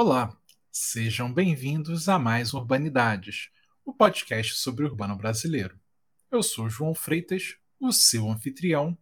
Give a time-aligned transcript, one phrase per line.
[0.00, 0.32] Olá,
[0.70, 3.50] sejam bem-vindos a mais Urbanidades,
[3.84, 5.76] o podcast sobre o urbano brasileiro.
[6.30, 8.96] Eu sou João Freitas, o seu anfitrião,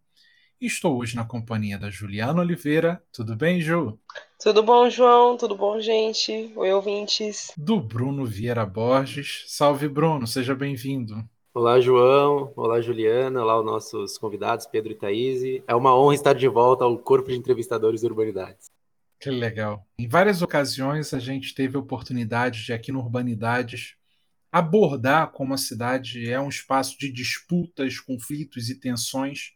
[0.61, 3.04] e estou hoje na companhia da Juliana Oliveira.
[3.12, 4.00] Tudo bem, Ju?
[4.39, 5.37] Tudo bom, João?
[5.39, 6.53] Tudo bom, gente?
[6.55, 7.53] Oi, ouvintes.
[7.57, 9.45] Do Bruno Vieira Borges.
[9.46, 11.25] Salve, Bruno, seja bem-vindo.
[11.54, 12.53] Olá, João.
[12.54, 13.43] Olá, Juliana.
[13.43, 15.62] Olá, os nossos convidados, Pedro e Thaís.
[15.67, 18.67] É uma honra estar de volta ao Corpo de Entrevistadores Urbanidades.
[19.18, 19.86] Que legal.
[19.99, 23.96] Em várias ocasiões a gente teve a oportunidade de aqui no Urbanidades
[24.53, 29.53] abordar como a cidade é um espaço de disputas, conflitos e tensões.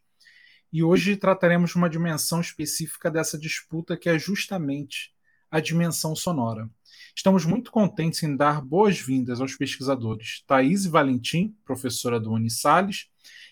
[0.73, 5.13] E hoje trataremos uma dimensão específica dessa disputa que é justamente
[5.51, 6.71] a dimensão sonora.
[7.15, 13.09] Estamos muito contentes em dar boas-vindas aos pesquisadores Thaís Valentim, professora do Unisales,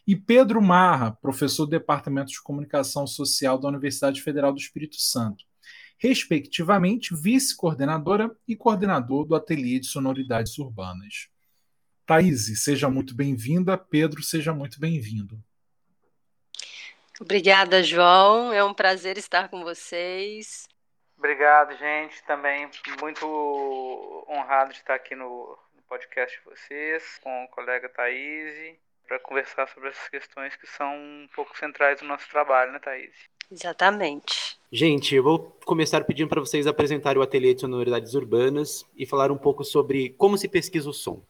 [0.06, 5.48] e Pedro Marra, professor do Departamento de Comunicação Social da Universidade Federal do Espírito Santo
[5.98, 11.28] respectivamente vice-coordenadora e coordenador do Ateliê de Sonoridades Urbanas.
[12.06, 13.76] Thaís, seja muito bem-vinda.
[13.76, 15.42] Pedro, seja muito bem-vindo.
[17.20, 18.52] Obrigada, João.
[18.52, 20.68] É um prazer estar com vocês.
[21.16, 22.22] Obrigado, gente.
[22.24, 25.58] Também muito honrado de estar aqui no,
[25.88, 31.28] podcast de vocês, com a colega Thaís, para conversar sobre essas questões que são um
[31.34, 33.14] pouco centrais do nosso trabalho, né, Thaís?
[33.50, 34.58] Exatamente.
[34.70, 39.32] Gente, eu vou começar pedindo para vocês apresentarem o Ateliê de Sonoridades Urbanas e falar
[39.32, 41.22] um pouco sobre como se pesquisa o som.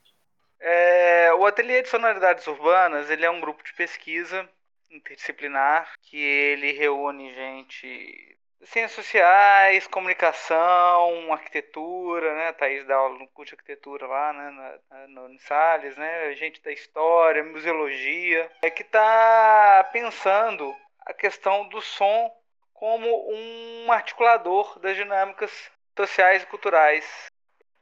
[0.59, 4.48] É, o Ateliê de Sonoridades Urbanas ele é um grupo de pesquisa
[4.91, 12.48] interdisciplinar que ele reúne gente ciências sociais, comunicação, arquitetura, né?
[12.48, 14.78] A Thaís dá aula no curso de arquitetura lá, né?
[14.91, 16.34] Na, no Unisales, né?
[16.34, 20.75] Gente da história, museologia, é que está pensando
[21.06, 22.32] a questão do som
[22.75, 27.27] como um articulador das dinâmicas sociais e culturais.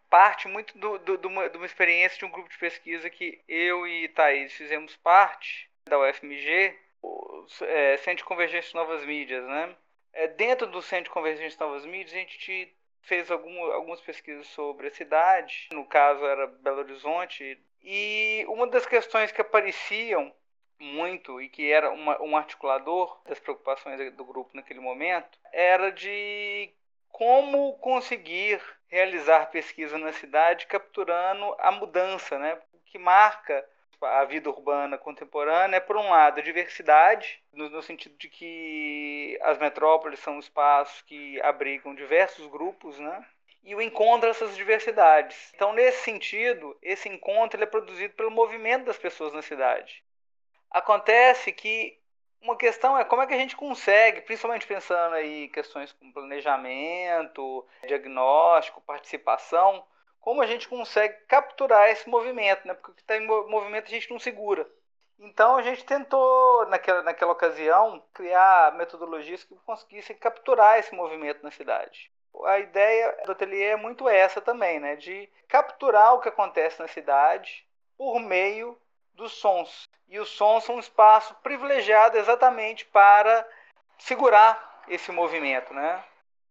[0.09, 3.43] Parte muito do, do, de, uma, de uma experiência de um grupo de pesquisa que
[3.49, 6.75] eu e Thaís fizemos parte da UFMG,
[7.63, 9.45] é, Centro de Convergência de Novas Mídias.
[9.45, 9.77] Né?
[10.13, 14.47] É, dentro do Centro de Convergência de Novas Mídias, a gente fez algum, algumas pesquisas
[14.49, 20.35] sobre a cidade, no caso era Belo Horizonte, e uma das questões que apareciam
[20.79, 26.71] muito e que era uma, um articulador das preocupações do grupo naquele momento era de
[27.11, 32.61] como conseguir realizar pesquisa na cidade capturando a mudança, né?
[32.73, 33.67] O que marca
[34.03, 39.39] a vida urbana contemporânea é, por um lado, a diversidade, no, no, sentido de que
[39.43, 43.25] as metrópoles são espaços que abrigam diversos grupos, né?
[43.65, 45.53] E o encontro dessas diversidades.
[45.55, 50.05] Então, nesse sentido, esse encontro é produzido pelo movimento das pessoas na cidade.
[50.71, 51.99] Acontece que
[52.41, 57.67] uma questão é como é que a gente consegue, principalmente pensando aí questões como planejamento,
[57.87, 59.85] diagnóstico, participação,
[60.27, 62.75] como a gente consegue capturar esse movimento, né?
[62.75, 64.69] Porque o que está em movimento a gente não segura.
[65.21, 71.53] Então a gente tentou, naquela, naquela ocasião, criar metodologias que conseguissem capturar esse movimento na
[71.53, 72.11] cidade.
[72.45, 74.97] A ideia do ateliê é muito essa também, né?
[74.97, 77.65] De capturar o que acontece na cidade
[77.97, 78.77] por meio
[79.15, 79.89] dos sons.
[80.09, 83.49] E os sons são um espaço privilegiado exatamente para
[83.97, 86.03] segurar esse movimento, né?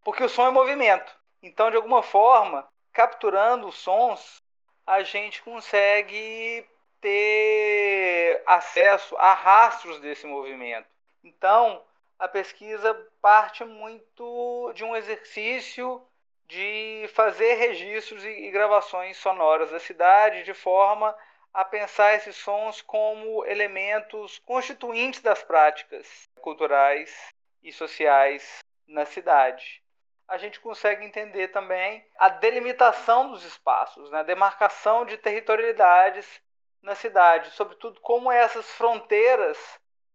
[0.02, 1.14] Porque o som é movimento.
[1.44, 2.66] Então, de alguma forma,
[2.96, 4.42] capturando sons,
[4.88, 6.66] a gente consegue
[7.02, 10.88] ter acesso a rastros desse movimento.
[11.22, 11.84] Então,
[12.18, 16.02] a pesquisa parte muito de um exercício
[16.48, 21.14] de fazer registros e gravações sonoras da cidade de forma
[21.54, 29.85] a pensar esses sons como elementos constituintes das práticas culturais e sociais na cidade.
[30.28, 34.20] A gente consegue entender também a delimitação dos espaços, né?
[34.20, 36.42] a demarcação de territorialidades
[36.82, 39.58] na cidade, sobretudo como essas fronteiras,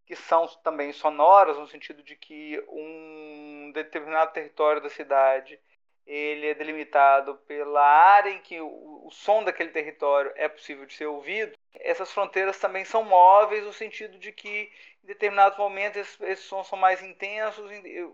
[0.07, 5.61] que são também sonoras, no sentido de que um determinado território da cidade
[6.07, 10.95] ele é delimitado pela área em que o, o, som daquele território é possível de
[10.95, 16.45] ser ouvido, essas fronteiras também são móveis no sentido de que em determinados momentos esses,
[16.45, 17.71] sons são mais intensos,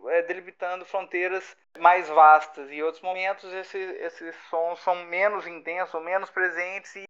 [0.08, 6.02] é, delimitando fronteiras mais vastas, e em outros momentos esses, esses sons são menos intensos,
[6.02, 7.06] menos presentes, e,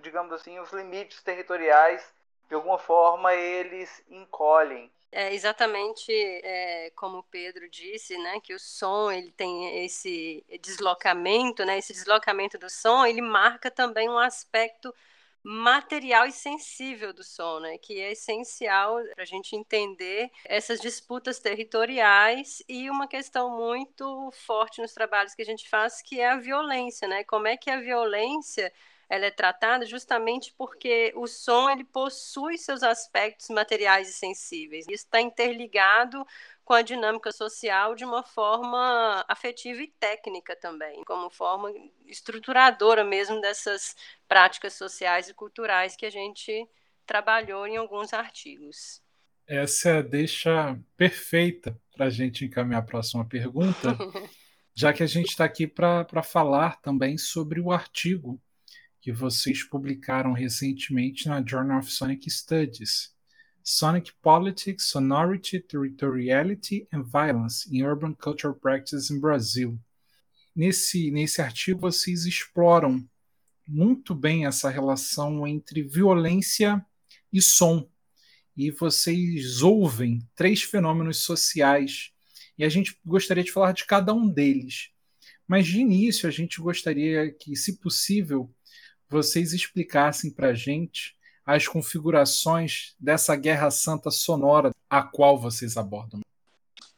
[0.00, 2.02] digamos assim, os limites territoriais,
[2.48, 4.90] de alguma forma, eles encolhem.
[5.14, 11.66] É exatamente é, como o Pedro disse, né, que o som ele tem esse deslocamento,
[11.66, 14.94] né, esse deslocamento do som, ele marca também um aspecto
[15.42, 21.40] material e sensível do som, né, que é essencial para a gente entender essas disputas
[21.40, 26.36] territoriais e uma questão muito forte nos trabalhos que a gente faz, que é a
[26.36, 28.72] violência, né, como é que a violência
[29.12, 34.86] ela é tratada justamente porque o som ele possui seus aspectos materiais e sensíveis.
[34.86, 36.26] Isso está interligado
[36.64, 41.70] com a dinâmica social de uma forma afetiva e técnica também, como forma
[42.06, 43.94] estruturadora mesmo dessas
[44.26, 46.66] práticas sociais e culturais que a gente
[47.04, 49.02] trabalhou em alguns artigos.
[49.46, 53.94] Essa é a deixa perfeita para a gente encaminhar a próxima pergunta,
[54.74, 58.40] já que a gente está aqui para falar também sobre o artigo
[59.02, 63.12] que vocês publicaram recentemente na Journal of Sonic Studies.
[63.64, 69.76] Sonic Politics, Sonority, Territoriality and Violence in Urban Cultural Practices in Brazil.
[70.54, 73.04] Nesse, nesse artigo, vocês exploram
[73.66, 76.84] muito bem essa relação entre violência
[77.32, 77.88] e som.
[78.56, 82.12] E vocês ouvem três fenômenos sociais.
[82.56, 84.90] E a gente gostaria de falar de cada um deles.
[85.48, 88.52] Mas de início, a gente gostaria que, se possível,
[89.12, 91.14] vocês explicassem para a gente
[91.44, 96.21] as configurações dessa guerra santa sonora a qual vocês abordam.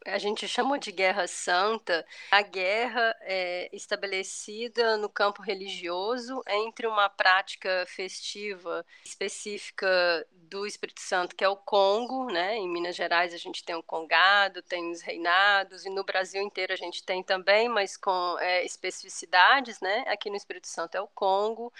[0.06, 7.08] A gente chamou de Guerra Santa a guerra é, estabelecida no campo religioso entre uma
[7.08, 9.86] prática festiva específica
[10.30, 12.56] do Espírito Santo, que é o Congo, né?
[12.56, 16.74] Em Minas Gerais a gente tem o Congado, tem os reinados, e no Brasil inteiro
[16.74, 20.04] a gente tem também, mas com é, especificidades, né?
[20.06, 21.72] Aqui no Espírito Santo é o Congo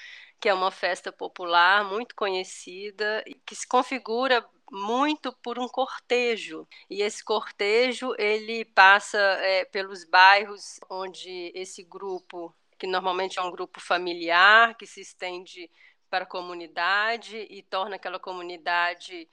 [0.45, 6.67] que é uma festa popular muito conhecida, que se configura muito por um cortejo.
[6.91, 13.51] E esse cortejo ele passa é, pelos bairros onde esse grupo, que normalmente é um
[13.51, 15.71] grupo familiar, que se estende
[16.11, 19.29] para a comunidade e torna aquela comunidade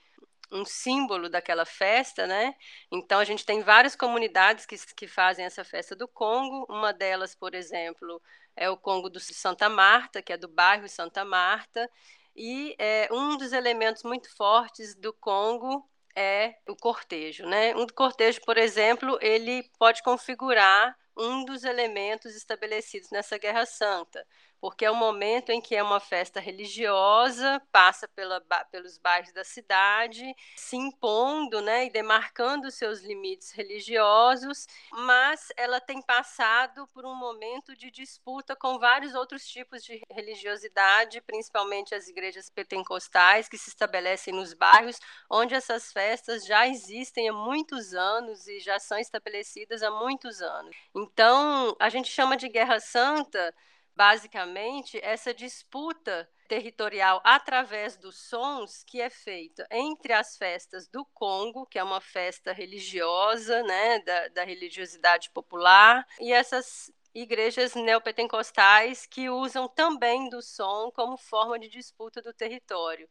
[0.52, 2.54] um símbolo daquela festa, né?
[2.90, 6.66] Então a gente tem várias comunidades que, que fazem essa festa do Congo.
[6.68, 8.20] Uma delas, por exemplo,
[8.54, 11.90] é o Congo do Santa Marta, que é do bairro Santa Marta,
[12.34, 17.74] e é, um dos elementos muito fortes do Congo é o cortejo, né?
[17.76, 24.24] Um cortejo, por exemplo, ele pode configurar um dos elementos estabelecidos nessa Guerra Santa
[24.62, 29.42] porque é o momento em que é uma festa religiosa, passa pela, pelos bairros da
[29.42, 37.12] cidade, se impondo né, e demarcando seus limites religiosos, mas ela tem passado por um
[37.12, 43.68] momento de disputa com vários outros tipos de religiosidade, principalmente as igrejas pentecostais que se
[43.68, 49.82] estabelecem nos bairros, onde essas festas já existem há muitos anos e já são estabelecidas
[49.82, 50.76] há muitos anos.
[50.94, 53.52] Então, a gente chama de Guerra Santa
[53.94, 61.66] basicamente essa disputa territorial através dos sons que é feita entre as festas do Congo,
[61.66, 69.28] que é uma festa religiosa, né, da, da religiosidade popular, e essas igrejas neopentecostais que
[69.28, 73.08] usam também do som como forma de disputa do território.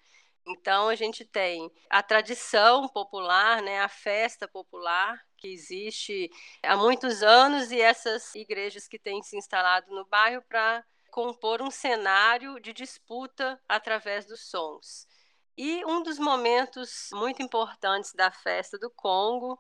[0.48, 6.30] Então a gente tem a tradição popular, né, a festa popular que existe
[6.64, 11.72] há muitos anos e essas igrejas que têm se instalado no bairro para compor um
[11.72, 15.08] cenário de disputa através dos sons.
[15.58, 19.60] E um dos momentos muito importantes da festa do Congo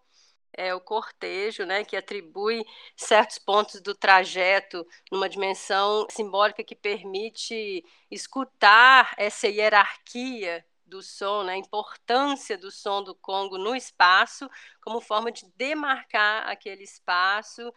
[0.53, 2.63] é o cortejo, né, que atribui
[2.95, 11.53] certos pontos do trajeto numa dimensão simbólica que permite escutar essa hierarquia do som, né,
[11.53, 14.49] a importância do som do Congo no espaço,
[14.81, 17.73] como forma de demarcar aquele espaço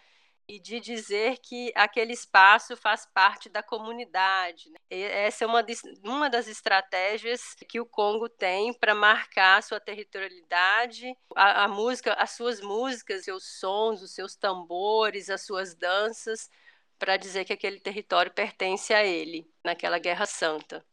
[0.49, 4.69] e de dizer que aquele espaço faz parte da comunidade.
[4.69, 4.79] Né?
[4.91, 5.65] essa é uma,
[6.03, 12.33] uma das estratégias que o Congo tem para marcar sua territorialidade, a, a música, as
[12.33, 16.51] suas músicas, seus sons, os seus tambores, as suas danças,
[16.99, 20.85] para dizer que aquele território pertence a ele, naquela Guerra Santa.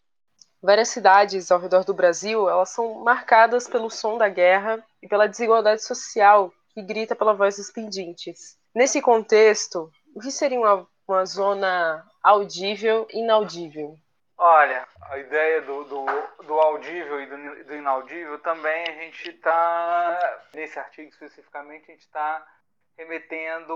[0.62, 5.28] Várias cidades ao redor do Brasil, elas são marcadas pelo som da guerra e pela
[5.28, 8.58] desigualdade social que grita pela voz dos pedintes.
[8.74, 13.98] Nesse contexto, o que seria uma, uma zona audível e inaudível?
[14.38, 16.06] Olha, a ideia do, do,
[16.46, 22.02] do audível e do, do, inaudível também a gente está, nesse artigo especificamente, a gente
[22.02, 22.46] está
[22.98, 23.74] remetendo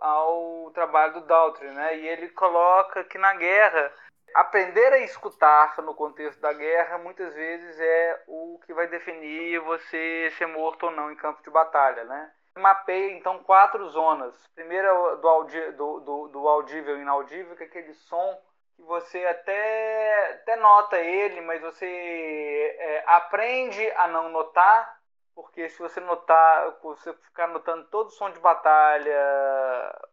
[0.00, 1.98] ao trabalho do Daltrey, né?
[1.98, 3.92] E ele coloca que na guerra
[4.36, 10.30] aprender a escutar no contexto da guerra muitas vezes é o que vai definir você
[10.36, 12.30] ser morto ou não em campo de batalha, né?
[12.58, 14.34] Mapeia então quatro zonas.
[14.54, 18.38] Primeira do, audi, do, do, do audível e inaudível, que é aquele som
[18.76, 24.98] que você até, até nota ele, mas você é, aprende a não notar,
[25.34, 29.18] porque se você notar, você ficar notando todo o som de batalha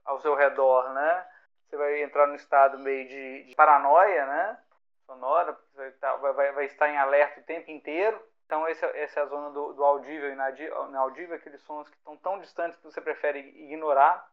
[0.06, 1.26] ao seu redor, né?
[1.74, 4.60] Você vai entrar no estado meio de, de paranoia, né?
[5.08, 8.24] Sonora, vai, tá, vai, vai estar em alerta o tempo inteiro.
[8.46, 12.16] Então, essa, essa é a zona do, do audível e inaudível, aqueles sons que estão
[12.18, 14.24] tão distantes que você prefere ignorar.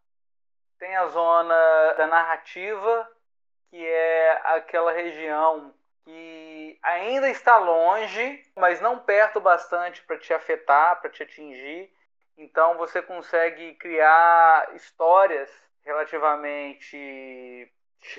[0.78, 3.10] Tem a zona da narrativa,
[3.70, 5.72] que é aquela região
[6.04, 11.90] que ainda está longe, mas não perto bastante para te afetar, para te atingir.
[12.36, 17.70] Então você consegue criar histórias relativamente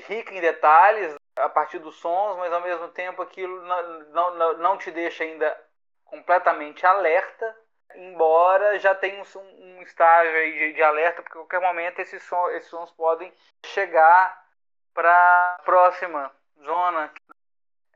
[0.07, 4.77] ricas em detalhes a partir dos sons, mas ao mesmo tempo aquilo não, não, não
[4.77, 5.57] te deixa ainda
[6.05, 7.55] completamente alerta,
[7.95, 12.49] embora já tenha um, um estágio de, de, alerta, porque a qualquer momento esses, som,
[12.49, 13.33] esses sons podem
[13.65, 14.45] chegar
[14.93, 16.31] para a próxima
[16.63, 17.11] zona.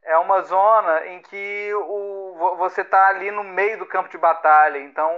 [0.02, 4.78] É uma zona em que o, você está ali no meio do campo de batalha,
[4.78, 5.12] então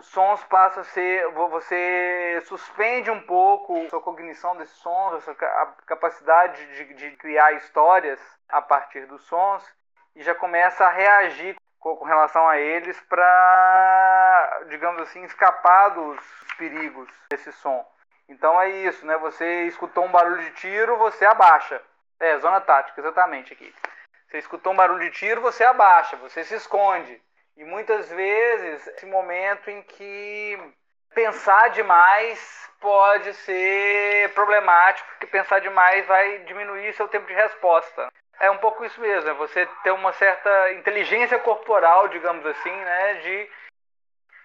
[0.00, 1.30] os sons passam a ser.
[1.32, 5.34] Você suspende um pouco sua cognição desses sons, a sua
[5.86, 9.62] capacidade de, de criar histórias a partir dos sons,
[10.16, 16.18] e já começa a reagir com relação a eles para, digamos assim, escapar dos
[16.58, 17.86] perigos desse som.
[18.28, 19.16] Então é isso, né?
[19.18, 21.80] Você escutou um barulho de tiro, você abaixa.
[22.18, 23.74] É, zona tática, exatamente aqui.
[24.26, 27.20] Você escutou um barulho de tiro, você abaixa, você se esconde.
[27.56, 30.58] E muitas vezes, esse momento em que
[31.14, 38.08] pensar demais pode ser problemático, porque pensar demais vai diminuir seu tempo de resposta.
[38.38, 43.14] É um pouco isso mesmo, é você ter uma certa inteligência corporal, digamos assim, né,
[43.14, 43.50] de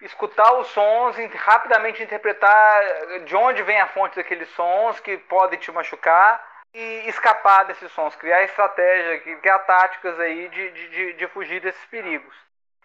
[0.02, 5.72] escutar os sons, rapidamente interpretar de onde vem a fonte daqueles sons que podem te
[5.72, 6.44] machucar
[6.74, 12.36] e escapar desses sons, criar estratégia, criar táticas aí de, de, de fugir desses perigos.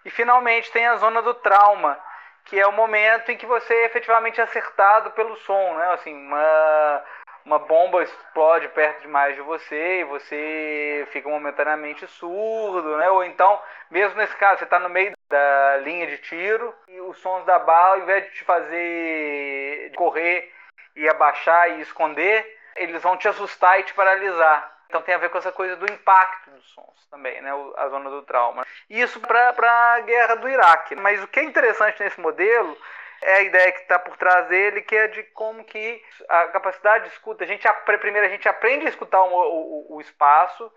[0.03, 2.00] E finalmente tem a zona do trauma,
[2.46, 5.91] que é o momento em que você é efetivamente acertado pelo som, né?
[5.93, 7.03] Assim, uma,
[7.46, 13.10] uma bomba explode perto demais de você e você fica momentaneamente surdo, né?
[13.12, 17.17] Ou então, mesmo nesse caso, você está no meio da linha de tiro e os
[17.20, 20.51] sons da bala, ao invés de te fazer correr
[20.96, 24.80] e abaixar e esconder, eles vão te assustar e te paralisar.
[24.91, 27.50] Então tem a ver com essa coisa do impacto dos sons também, né?
[27.77, 28.67] A zona do trauma.
[28.89, 30.98] Isso para a guerra do Iraque.
[30.98, 32.77] Mas o que é interessante nesse modelo
[33.21, 37.05] é a ideia que está por trás dele, que é de como que a capacidade
[37.05, 37.65] de escuta, a gente
[38.01, 40.69] primeiro a gente aprende a escutar o, o, o espaço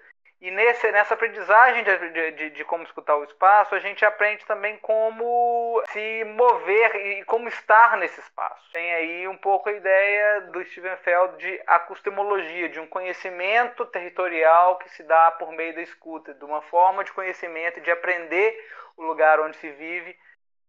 [0.45, 4.77] e nesse, nessa aprendizagem de, de, de, como escutar o espaço, a gente aprende também
[4.77, 8.71] como se mover e como estar nesse espaço.
[8.71, 14.77] Tem aí um pouco a ideia do Steven Feld de acustemologia, de um conhecimento territorial
[14.77, 18.55] que se dá por meio da escuta, de uma forma de conhecimento, de aprender
[18.99, 20.15] o lugar onde se vive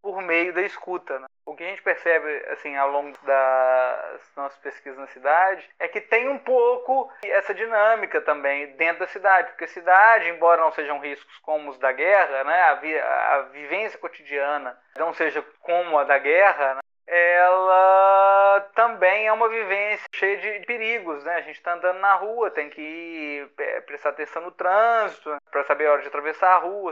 [0.05, 1.17] por meio da escuta.
[1.17, 1.25] Né?
[1.47, 5.99] O que a gente percebe assim ao longo das nossas pesquisas na cidade é que
[5.99, 10.99] tem um pouco essa dinâmica também dentro da cidade, porque a cidade, embora não sejam
[10.99, 16.03] riscos como os da guerra, né, a, vi a vivência cotidiana não seja como a
[16.03, 21.35] da guerra, né, ela também é uma vivência cheia de perigos, né?
[21.35, 25.87] A gente está andando na rua, tem que é, prestar atenção no trânsito para saber
[25.87, 26.91] a hora de atravessar a rua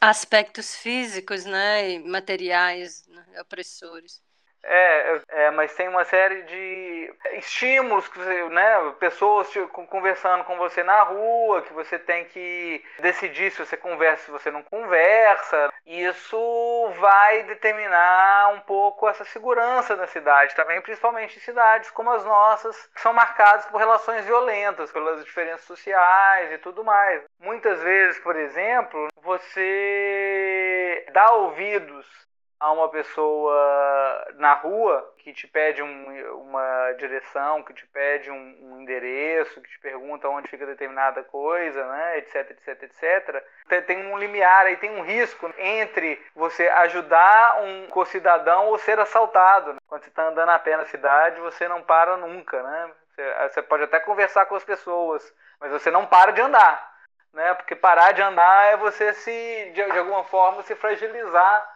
[0.00, 4.22] aspectos físicos, né, e materiais né, opressores.
[4.68, 8.94] É, é, mas tem uma série de estímulos, que você, né?
[8.98, 9.48] Pessoas
[9.88, 14.50] conversando com você na rua, que você tem que decidir se você conversa, se você
[14.50, 15.72] não conversa.
[15.86, 22.24] Isso vai determinar um pouco essa segurança da cidade também, principalmente em cidades como as
[22.24, 27.22] nossas, que são marcadas por relações violentas, pelas diferenças sociais e tudo mais.
[27.38, 32.25] Muitas vezes, por exemplo, você dá ouvidos
[32.58, 38.56] a uma pessoa na rua que te pede um, uma direção, que te pede um,
[38.62, 43.44] um, endereço, que te pergunta onde fica determinada coisa, né, etc, etc, etc.
[43.86, 49.74] Tem um limiar aí, tem um risco entre você ajudar um co-cidadão ou ser assaltado.
[49.74, 49.78] Né?
[49.86, 52.90] Quando você está andando a pé na cidade, você não para nunca, né?
[53.10, 56.92] Você, você pode até conversar com as pessoas, mas você não para de andar,
[57.34, 57.54] né?
[57.54, 61.75] Porque parar de andar é você se, de, de alguma forma, se fragilizar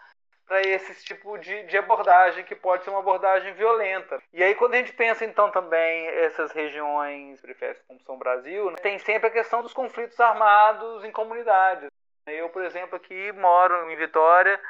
[0.51, 4.21] para esse tipo de, de abordagem, que pode ser uma abordagem violenta.
[4.33, 8.77] E aí, quando a gente pensa, então, também essas regiões periféricas como São Brasil, né,
[8.83, 11.89] tem sempre a questão dos conflitos armados em comunidades.
[12.27, 14.61] Eu, por exemplo, aqui moro em Vitória,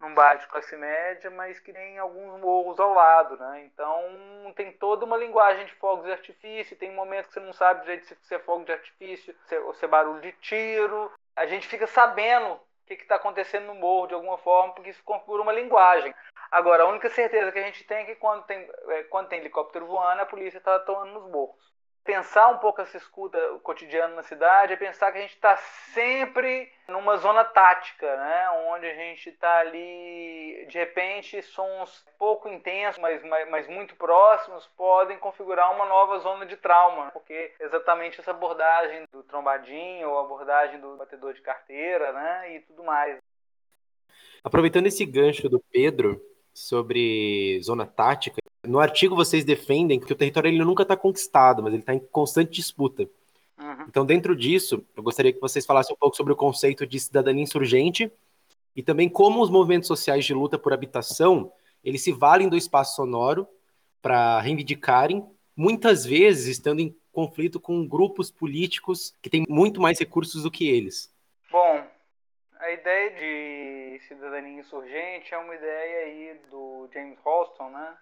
[0.00, 3.64] num bairro de classe média, mas que tem alguns morros ao lado, né?
[3.66, 7.82] Então tem toda uma linguagem de fogos de artifício, tem momentos que você não sabe
[7.82, 9.34] direito se é fogo de artifício
[9.66, 11.12] ou se é barulho de tiro.
[11.34, 12.58] A gente fica sabendo
[12.94, 16.14] o que está acontecendo no morro de alguma forma, porque isso configura uma linguagem.
[16.50, 19.40] Agora, a única certeza que a gente tem é que quando tem, é, quando tem
[19.40, 21.75] helicóptero voando, a polícia está atuando nos morros
[22.06, 25.56] pensar um pouco essa escuta cotidiana na cidade é pensar que a gente está
[25.92, 28.48] sempre numa zona tática, né?
[28.68, 34.64] onde a gente está ali, de repente, sons pouco intensos, mas, mas, mas, muito próximos,
[34.76, 40.80] podem configurar uma nova zona de trauma, porque exatamente essa abordagem do trombadinho, ou abordagem
[40.80, 42.56] do batedor de carteira né?
[42.56, 43.18] e tudo mais.
[44.44, 46.22] Aproveitando esse gancho do Pedro
[46.54, 51.72] sobre zona tática, no artigo vocês defendem que o território ele nunca está conquistado, mas
[51.72, 53.08] ele está em constante disputa.
[53.58, 53.84] Uhum.
[53.88, 57.42] Então, dentro disso, eu gostaria que vocês falassem um pouco sobre o conceito de cidadania
[57.42, 58.10] insurgente
[58.74, 61.50] e também como os movimentos sociais de luta por habitação
[61.86, 63.48] eles se valem do espaço sonoro
[64.02, 65.24] para reivindicarem,
[65.56, 70.68] muitas vezes estando em conflito com grupos políticos que têm muito mais recursos do que
[70.68, 71.14] eles.
[71.48, 71.86] Bom,
[72.58, 77.96] a ideia de cidadania insurgente é uma ideia aí do James Holston, né?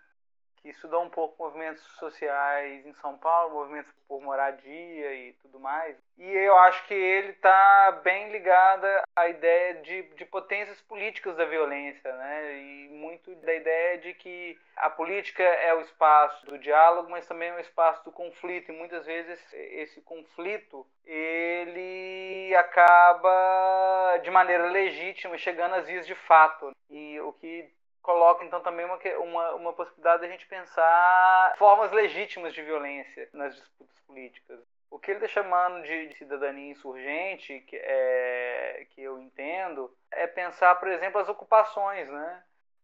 [0.64, 5.94] Que estudou um pouco movimentos sociais em São Paulo, movimentos por moradia e tudo mais.
[6.16, 11.44] E eu acho que ele está bem ligado à ideia de, de potências políticas da
[11.44, 12.59] violência, né?
[12.62, 17.50] E muito da ideia de que a política é o espaço do diálogo, mas também
[17.50, 18.73] é o espaço do conflito.
[18.73, 26.75] E muitas vezes esse conflito ele acaba de maneira legítima chegando às vias de fato.
[26.88, 27.71] E o que
[28.04, 33.28] coloca então também uma, uma, uma possibilidade de a gente pensar formas legítimas de violência
[33.32, 34.61] nas disputas políticas.
[34.90, 40.26] O que ele está chamando de, de, cidadania insurgente, que, é, que eu entendo, é
[40.26, 42.42] pensar, por exemplo, as ocupações, né?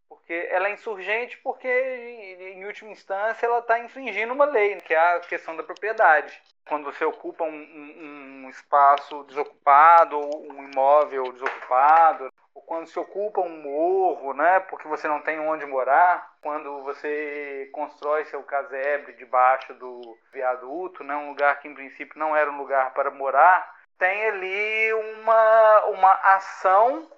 [0.08, 4.98] Porque ela é insurgente porque, em última instância, ela está infringindo uma lei, que é
[4.98, 6.42] a questão da propriedade.
[6.66, 12.32] Quando você ocupa um, um, um espaço desocupado, um imóvel desocupado,
[12.70, 18.24] quando se ocupa um morro, né, porque você não tem onde morar, quando você constrói
[18.26, 22.94] seu casebre debaixo do viaduto, né, um lugar que em princípio não era um lugar
[22.94, 27.10] para morar, tem ali uma, uma ação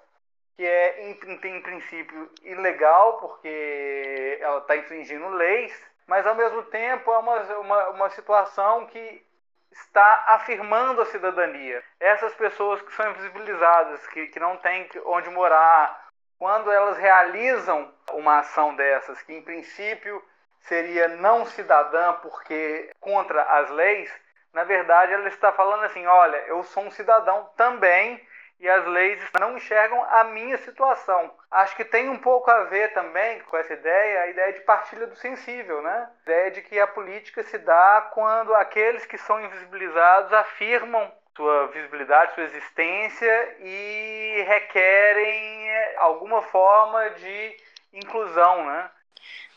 [0.57, 5.71] que é, em, em princípio, ilegal, porque ela está infringindo leis,
[6.07, 9.23] mas ao mesmo tempo é uma, uma, uma situação que
[9.73, 11.83] está afirmando a cidadania.
[11.99, 16.07] Essas pessoas que são invisibilizadas, que, que não têm onde morar,
[16.37, 20.23] quando elas realizam uma ação dessas, que em princípio
[20.61, 24.11] seria não cidadã porque contra as leis,
[24.53, 28.21] na verdade ela está falando assim: olha, eu sou um cidadão também
[28.63, 31.29] e as leis não enxergam a minha situação.
[31.51, 35.05] Acho que tem um pouco a ver também com essa ideia, a ideia de partilha
[35.05, 36.09] do sensível, né?
[36.09, 41.67] A ideia de que a política se dá quando aqueles que são invisibilizados afirmam sua
[41.67, 47.57] visibilidade, sua existência e requerem alguma forma de
[47.91, 48.89] inclusão, né?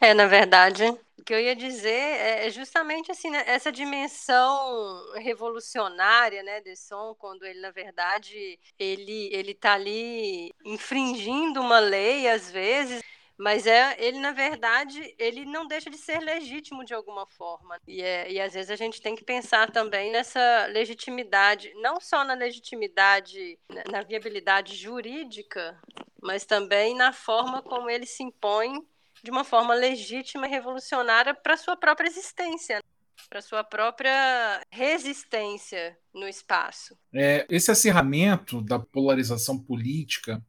[0.00, 0.84] É, na verdade,
[1.18, 6.76] o que eu ia dizer é, é justamente assim, né, essa dimensão revolucionária, né, de
[6.76, 13.02] som, quando ele na verdade ele ele tá ali infringindo uma lei às vezes,
[13.38, 17.80] mas é ele na verdade ele não deixa de ser legítimo de alguma forma.
[17.86, 22.24] E, é, e às vezes a gente tem que pensar também nessa legitimidade não só
[22.24, 25.78] na legitimidade na, na viabilidade jurídica
[26.22, 28.84] mas também na forma como ele se impõe
[29.22, 32.82] de uma forma legítima e revolucionária para sua própria existência,
[33.28, 36.96] para sua própria resistência no espaço.
[37.12, 40.42] É, esse acirramento da polarização política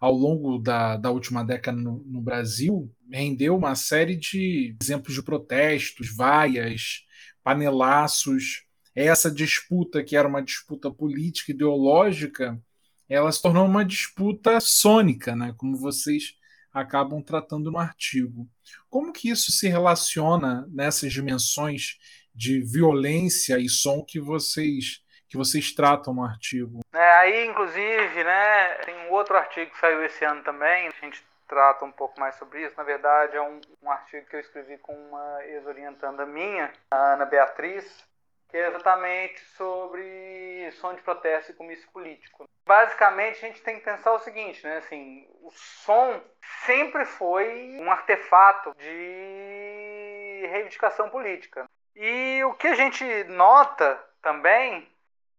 [0.00, 5.22] ao longo da, da última década no, no Brasil rendeu uma série de exemplos de
[5.22, 7.04] protestos, vaias,
[7.42, 8.64] panelaços.
[8.94, 12.60] Essa disputa, que era uma disputa política, ideológica,
[13.08, 15.54] ela se tornou uma disputa sônica, né?
[15.56, 16.34] como vocês
[16.72, 18.48] acabam tratando no artigo.
[18.88, 21.98] Como que isso se relaciona nessas dimensões
[22.34, 26.80] de violência e som que vocês que vocês tratam no artigo?
[26.92, 31.24] É, aí, inclusive, né, tem um outro artigo que saiu esse ano também, a gente
[31.48, 32.74] trata um pouco mais sobre isso.
[32.76, 37.24] Na verdade, é um, um artigo que eu escrevi com uma ex-orientanda minha, a Ana
[37.24, 38.04] Beatriz,
[38.52, 42.44] que é exatamente sobre som de protesto e comício político.
[42.66, 44.76] Basicamente, a gente tem que pensar o seguinte, né?
[44.76, 46.20] Assim, o som
[46.66, 51.64] sempre foi um artefato de reivindicação política.
[51.96, 54.86] E o que a gente nota também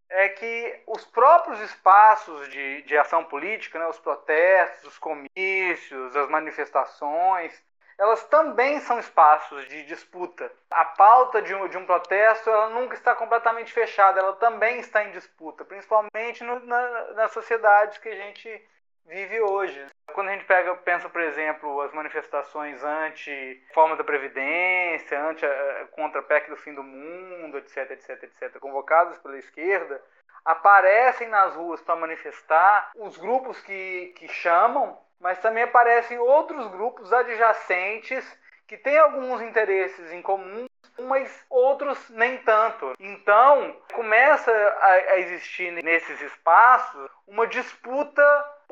[0.09, 6.29] é que os próprios espaços de, de ação política, né, os protestos, os comícios, as
[6.29, 7.63] manifestações,
[7.97, 10.51] elas também são espaços de disputa.
[10.71, 15.03] A pauta de um, de um protesto ela nunca está completamente fechada, ela também está
[15.03, 18.67] em disputa, principalmente no, na, nas sociedades que a gente
[19.05, 19.85] vive hoje.
[20.13, 26.19] Quando a gente pega, pensa, por exemplo, as manifestações anti-forma da Previdência, anti, eh, contra
[26.19, 30.01] a PEC do fim do mundo, etc, etc, etc, convocadas pela esquerda,
[30.45, 37.11] aparecem nas ruas para manifestar os grupos que, que chamam, mas também aparecem outros grupos
[37.13, 38.25] adjacentes
[38.67, 40.65] que têm alguns interesses em comum
[41.01, 42.93] mas outros nem tanto.
[42.99, 48.21] Então, começa a, existir nesses espaços uma disputa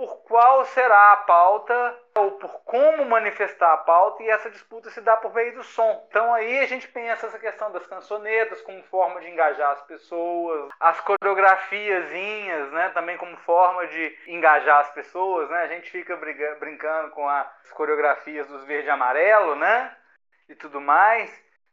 [0.01, 4.99] por qual será a pauta ou por como manifestar a pauta e essa disputa se
[4.99, 6.03] dá por meio do som.
[6.09, 10.71] Então aí a gente pensa essa questão das cançonetas como forma de engajar as pessoas,
[10.79, 15.61] as coreografiazinhas, né, também como forma de engajar as pessoas, né?
[15.61, 16.17] A gente fica
[16.59, 19.95] brincando com as coreografias dos verde e amarelo, né?
[20.49, 21.31] E tudo mais.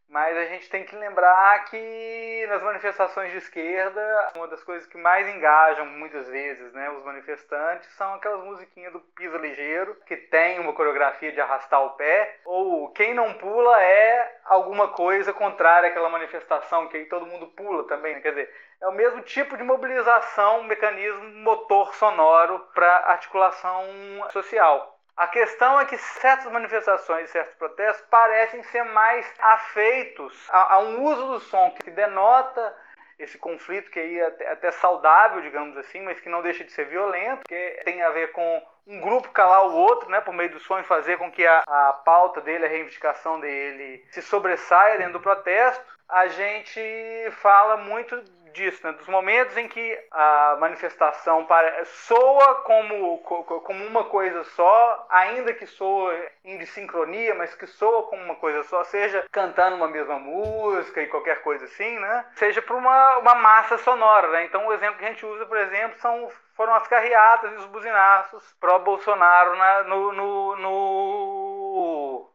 [0.09, 4.97] Mas a gente tem que lembrar que nas manifestações de esquerda, uma das coisas que
[4.97, 10.61] mais engajam muitas vezes né, os manifestantes são aquelas musiquinhas do piso ligeiro, que tem
[10.61, 16.09] uma coreografia de arrastar o pé, ou quem não pula é alguma coisa contrária àquela
[16.09, 18.15] manifestação, que aí todo mundo pula também.
[18.15, 18.21] Né?
[18.23, 23.85] Quer dizer, é o mesmo tipo de mobilização, mecanismo motor sonoro para articulação
[24.31, 24.98] social.
[25.19, 30.79] A questão é que certas manifestações e certos protestos parecem ser mais afeitos a, a
[30.79, 32.73] um uso do som que denota
[33.19, 36.71] esse conflito que aí é até, até saudável, digamos assim, mas que não deixa de
[36.71, 40.53] ser violento, que tem a ver com um grupo calar o outro, né, por meio
[40.53, 44.99] do som e fazer com que a, a pauta dele, a reivindicação dele se sobressaia
[44.99, 45.85] dentro do protesto.
[46.09, 48.23] A gente fala muito
[48.59, 48.93] disso, né?
[48.93, 55.67] dos momentos em que a manifestação para, soa como, como uma coisa só, ainda que
[55.67, 61.01] soa em sincronia, mas que soa como uma coisa só, seja cantando uma mesma música
[61.01, 62.27] e qualquer coisa assim, né?
[62.35, 64.29] seja para uma, uma massa sonora.
[64.29, 64.45] Né?
[64.45, 67.67] Então, o exemplo que a gente usa, por exemplo, são foram as carreatas e os
[67.67, 72.31] buzinaços pró-Bolsonaro na, no, no, no,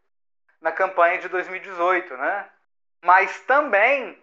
[0.61, 2.47] na campanha de 2018, né?
[3.03, 4.22] Mas também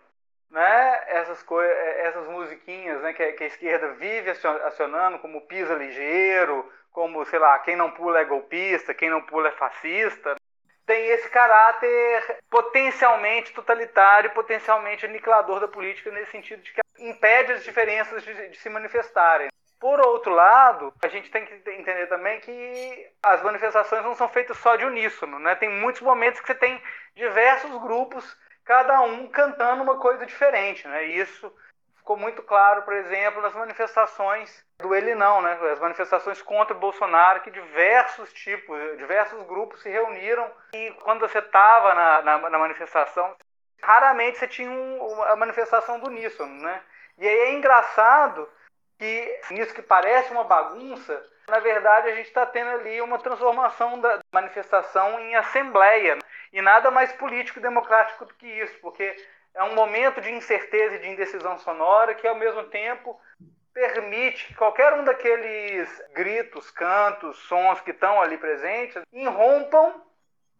[0.50, 6.70] né, essas, é, essas musiquinhas né, que, que, a esquerda vive acionando, como pisa ligeiro,
[6.90, 10.34] como, sei lá, quem não pula é golpista, quem não pula é fascista,
[10.84, 17.62] tem esse caráter potencialmente totalitário, potencialmente aniquilador da política, nesse sentido de que impede as
[17.62, 19.48] diferenças de, de se manifestarem.
[19.78, 24.58] Por outro lado, a gente tem que entender também que as manifestações não são feitas
[24.58, 25.54] só de uníssono, né?
[25.54, 26.82] Tem muitos momentos que você tem
[27.14, 28.36] diversos grupos
[28.70, 31.02] cada um cantando uma coisa diferente, né?
[31.02, 31.52] Isso
[31.96, 35.58] ficou muito claro, por exemplo, nas manifestações do Ele Não, né?
[35.72, 41.40] As manifestações contra o Bolsonaro, que diversos tipos, diversos grupos se reuniram e quando você
[41.40, 43.34] estava na, na, na, manifestação,
[43.82, 46.80] raramente você tinha um, a manifestação do uníssono, né?
[47.18, 48.48] E aí é engraçado
[49.00, 54.00] que nisso que parece uma bagunça, na verdade a gente está tendo ali uma transformação
[54.00, 56.14] da manifestação em assembleia.
[56.14, 56.22] Né?
[56.52, 59.16] E nada mais político e democrático do que isso, porque
[59.54, 63.20] é um momento de incerteza e de indecisão sonora que, ao mesmo tempo,
[63.74, 70.02] permite que qualquer um daqueles gritos, cantos, sons que estão ali presentes irrompam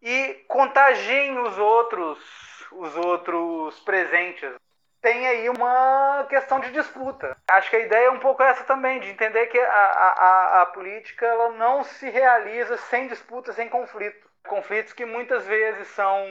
[0.02, 2.18] e contagiem os outros,
[2.72, 4.52] os outros presentes.
[5.00, 7.36] Tem aí uma questão de disputa.
[7.48, 10.66] Acho que a ideia é um pouco essa também, de entender que a, a, a
[10.66, 16.24] política ela não se realiza sem disputa, sem conflito conflitos que muitas vezes são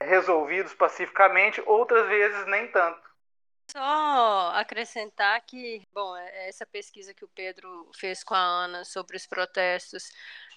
[0.00, 3.08] resolvidos pacificamente, outras vezes nem tanto.
[3.70, 9.16] Só acrescentar que, bom, é, essa pesquisa que o Pedro fez com a Ana sobre
[9.16, 10.10] os protestos,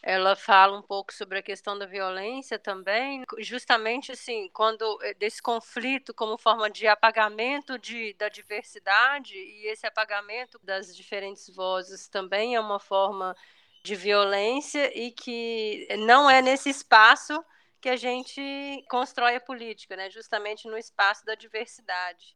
[0.04, 5.42] ela fala um pouco sobre a questão da violência também, justamente assim, quando é, desse
[5.42, 12.56] conflito como forma de apagamento de, da diversidade e esse apagamento das diferentes vozes também
[12.56, 13.36] é uma forma
[13.84, 17.44] de violência e que não é nesse espaço
[17.80, 18.42] que a gente
[18.90, 20.10] constrói a política, né?
[20.10, 22.36] justamente no espaço da diversidade.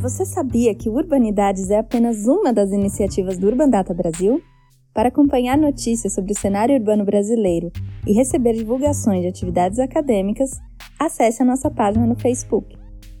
[0.00, 4.40] Você sabia que Urbanidades é apenas uma das iniciativas do Urban Data Brasil?
[4.94, 7.70] Para acompanhar notícias sobre o cenário urbano brasileiro
[8.06, 10.58] e receber divulgações de atividades acadêmicas,
[10.98, 12.74] acesse a nossa página no Facebook,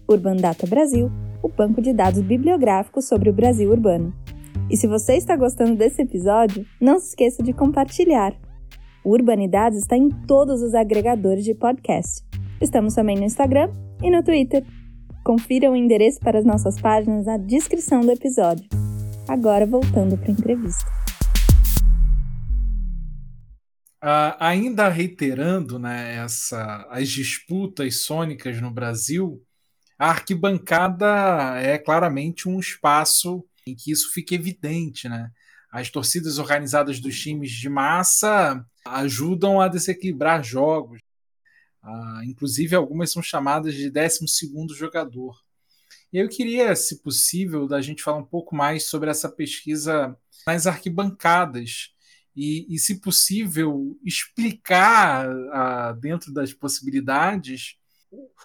[0.08, 1.10] Urban Data Brasil,
[1.42, 4.14] o banco de dados bibliográficos sobre o Brasil urbano.
[4.70, 8.34] E se você está gostando desse episódio, não se esqueça de compartilhar.
[9.04, 12.24] O Urbanidades está em todos os agregadores de podcast.
[12.58, 13.70] Estamos também no Instagram
[14.02, 14.64] e no Twitter.
[15.22, 18.66] Confira o endereço para as nossas páginas na descrição do episódio.
[19.28, 21.00] Agora voltando para a entrevista.
[24.02, 29.42] Uh, ainda reiterando né, essa, as disputas sônicas no Brasil,
[29.98, 35.06] a arquibancada é claramente um espaço em que isso fica evidente.
[35.06, 35.30] Né?
[35.70, 40.98] As torcidas organizadas dos times de massa ajudam a desequilibrar jogos.
[41.82, 44.26] Uh, inclusive, algumas são chamadas de 12
[44.76, 45.36] jogador.
[46.12, 50.16] E eu queria, se possível, da gente falar um pouco mais sobre essa pesquisa
[50.46, 51.90] nas arquibancadas
[52.34, 57.76] e, e se possível, explicar uh, dentro das possibilidades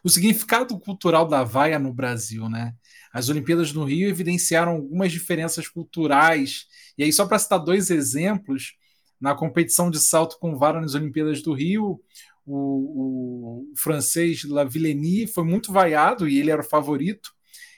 [0.04, 2.76] o significado cultural da vaia no Brasil, né?
[3.12, 6.68] As Olimpíadas no Rio evidenciaram algumas diferenças culturais.
[6.98, 8.76] E aí, só para citar dois exemplos,
[9.20, 12.00] na competição de salto com vara nas Olimpíadas do Rio,
[12.46, 17.34] o, o francês Lavillenie foi muito vaiado e ele era o favorito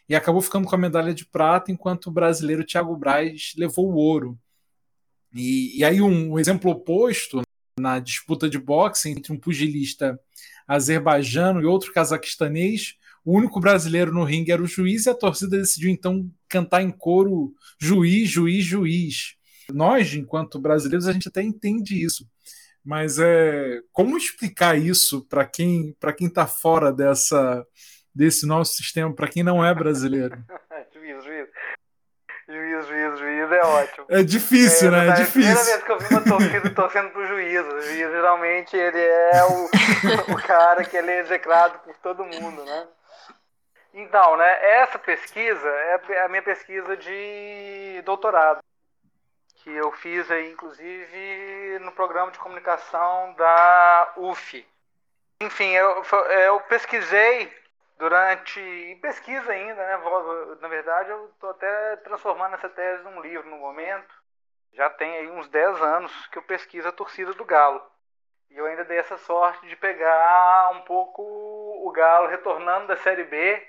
[0.10, 3.96] e acabou ficando com a medalha de prata, enquanto o brasileiro Thiago Braz levou o
[3.96, 4.40] ouro.
[5.34, 7.42] E, e aí um, um, exemplo oposto
[7.80, 10.20] na disputa de boxe entre um pugilista
[10.68, 15.58] azerbaijano e outro cazaquistanês, o único brasileiro no ringue era o juiz e a torcida
[15.58, 19.36] decidiu então cantar em coro juiz, juiz, juiz.
[19.74, 22.26] Nós, enquanto brasileiros, a gente até entende isso,
[22.88, 27.68] mas é como explicar isso para quem para quem está fora dessa
[28.16, 30.38] desse nosso sistema, para quem não é brasileiro?
[32.50, 34.06] Juiz, juiz, juiz é ótimo.
[34.10, 35.08] É difícil, é, né?
[35.10, 35.52] É difícil.
[35.52, 37.60] A primeira vez que eu vi uma torcida torcendo pro juiz.
[37.62, 42.64] O juiz geralmente ele é o, o cara que ele é execrado por todo mundo,
[42.64, 42.88] né?
[43.94, 48.60] Então, né, essa pesquisa é a minha pesquisa de doutorado,
[49.68, 54.66] que eu fiz aí, inclusive, no programa de comunicação da UF.
[55.42, 56.04] Enfim, eu,
[56.46, 57.54] eu pesquisei
[57.98, 59.98] durante e pesquisa ainda, né?
[60.62, 64.16] Na verdade, eu estou até transformando essa tese num livro no momento.
[64.72, 67.82] Já tem aí uns 10 anos que eu pesquiso a torcida do Galo.
[68.50, 73.26] E eu ainda dei essa sorte de pegar um pouco o Galo retornando da Série
[73.26, 73.68] B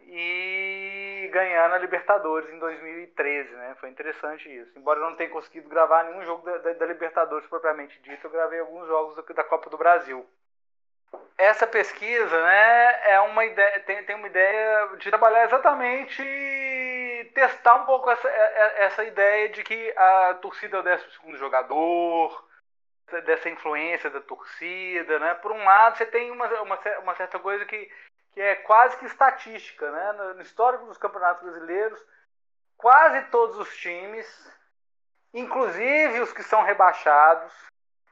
[0.00, 3.76] e ganhando a Libertadores em 2013, né?
[3.80, 4.78] Foi interessante isso.
[4.78, 8.30] Embora eu não tenha conseguido gravar nenhum jogo da, da, da Libertadores propriamente dito, eu
[8.30, 10.26] gravei alguns jogos da Copa do Brasil
[11.36, 16.22] essa pesquisa né, é uma ideia, tem, tem uma ideia de trabalhar exatamente
[17.34, 21.38] testar um pouco essa, é, é, essa ideia de que a torcida é o 12
[21.38, 22.44] jogador,
[23.26, 25.18] dessa influência da torcida.
[25.18, 25.34] Né?
[25.34, 27.90] Por um lado, você tem uma, uma, uma certa coisa que,
[28.34, 29.90] que é quase que estatística.
[29.90, 30.12] Né?
[30.34, 32.04] No, histórico dos campeonatos brasileiros,
[32.76, 34.26] quase todos os times,
[35.32, 37.54] inclusive os que são rebaixados,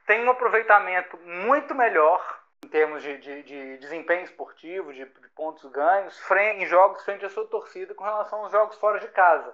[0.07, 5.69] têm um aproveitamento muito melhor em termos de, de, de desempenho esportivo, de, de pontos
[5.73, 9.53] ganhos, em jogos frente à sua torcida com relação aos jogos fora de casa.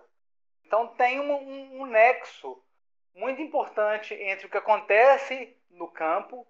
[0.67, 2.63] Então tem um, um, um nexo
[3.15, 6.47] muito importante entre o que acontece no campo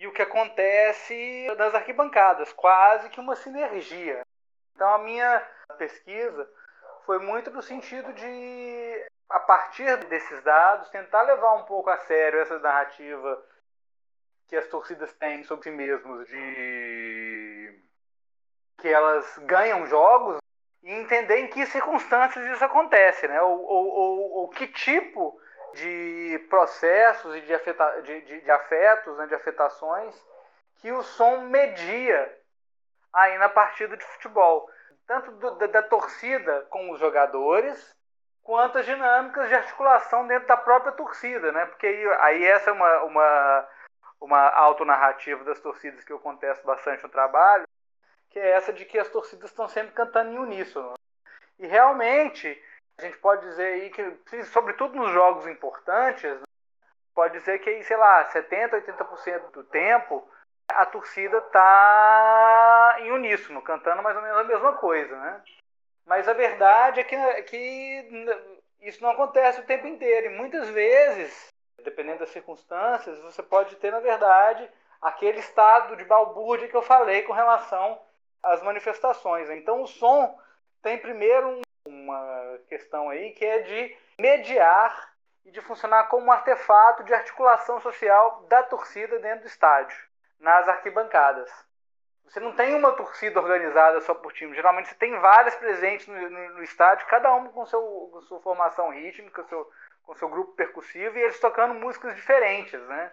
[0.00, 4.22] e o que acontece nas arquibancadas, quase que uma sinergia.
[4.74, 6.50] Então a minha pesquisa
[7.04, 12.40] foi muito no sentido de, a partir desses dados, tentar levar um pouco a sério
[12.40, 13.44] essa narrativa
[14.48, 17.78] que as torcidas têm sobre si mesmos de
[18.78, 20.38] que elas ganham jogos
[20.82, 23.40] e entender em que circunstâncias isso acontece, né?
[23.42, 25.38] Ou, ou, ou, ou que tipo
[25.74, 29.26] de processos e de, afeta, de, de, de afetos, né?
[29.26, 30.14] de afetações
[30.76, 32.38] que o som media
[33.12, 34.68] aí na partida de futebol.
[35.06, 37.94] Tanto do, da, da torcida com os jogadores,
[38.42, 41.66] quanto as dinâmicas de articulação dentro da própria torcida, né?
[41.66, 43.68] Porque aí, aí essa é uma, uma
[44.20, 47.66] uma autonarrativa das torcidas que eu contesto bastante no trabalho,
[48.28, 50.94] que é essa de que as torcidas estão sempre cantando em uníssono.
[51.58, 52.62] E realmente,
[53.04, 56.38] a gente pode dizer aí que, sobretudo nos jogos importantes,
[57.14, 60.26] pode dizer que, sei lá, 70%, 80% do tempo,
[60.68, 65.42] a torcida está em uníssono, cantando mais ou menos a mesma coisa, né?
[66.06, 68.26] Mas a verdade é que, é que
[68.80, 70.26] isso não acontece o tempo inteiro.
[70.26, 71.50] E muitas vezes
[71.82, 74.68] dependendo das circunstâncias, você pode ter, na verdade,
[75.00, 78.00] aquele estado de balbúrdia que eu falei com relação
[78.42, 79.50] às manifestações.
[79.50, 80.38] Então, o som
[80.82, 85.10] tem primeiro uma questão aí que é de mediar
[85.44, 89.96] e de funcionar como um artefato de articulação social da torcida dentro do estádio,
[90.38, 91.50] nas arquibancadas.
[92.24, 94.54] Você não tem uma torcida organizada só por time.
[94.54, 98.40] Geralmente você tem várias presentes no, no, no estádio, cada uma com, seu, com sua
[98.40, 99.68] formação rítmica, seu,
[100.04, 103.10] com seu grupo percussivo e eles tocando músicas diferentes, né?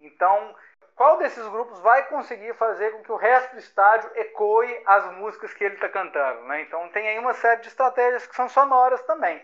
[0.00, 0.54] Então,
[1.00, 5.54] qual desses grupos vai conseguir fazer com que o resto do estádio ecoe as músicas
[5.54, 6.60] que ele está cantando, né?
[6.60, 9.42] Então tem aí uma série de estratégias que são sonoras também.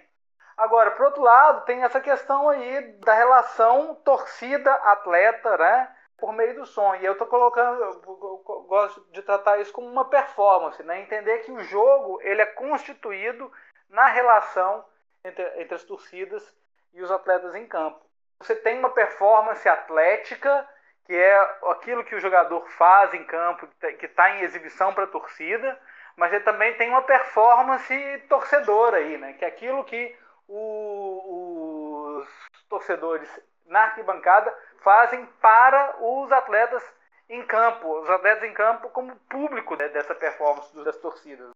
[0.54, 5.96] Agora, por outro lado, tem essa questão aí da relação torcida-atleta, né?
[6.18, 6.94] por meio do som.
[6.96, 11.00] E eu estou colocando, eu gosto de tratar isso como uma performance, né?
[11.00, 13.50] Entender que o jogo ele é constituído
[13.88, 14.84] na relação
[15.24, 16.54] entre, entre as torcidas
[16.92, 18.04] e os atletas em campo.
[18.40, 20.68] Você tem uma performance atlética,
[21.06, 21.38] que é
[21.70, 25.78] aquilo que o jogador faz em campo, que está em exibição para a torcida,
[26.16, 29.34] mas ele também tem uma performance torcedora aí, né?
[29.34, 30.16] Que é aquilo que
[30.48, 32.28] o, os
[32.68, 33.28] torcedores
[33.66, 36.82] na arquibancada fazem para os atletas
[37.28, 41.50] em campo, os atletas em campo como público né, dessa performance das torcidas.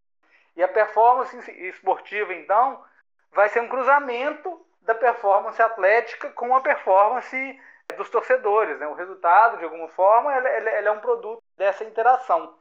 [0.57, 1.37] E a performance
[1.69, 2.85] esportiva, então,
[3.33, 7.61] vai ser um cruzamento da performance atlética com a performance
[7.92, 8.79] dos torcedores.
[8.79, 8.87] Né?
[8.87, 12.59] O resultado, de alguma forma, ele, ele, ele é um produto dessa interação.